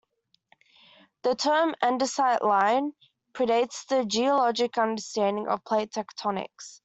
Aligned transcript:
The 1.21 1.35
term 1.35 1.75
"andesite 1.83 2.41
line" 2.41 2.93
predates 3.35 3.85
the 3.85 4.03
geologic 4.03 4.79
understanding 4.79 5.47
of 5.47 5.63
plate 5.63 5.91
tectonics. 5.91 6.79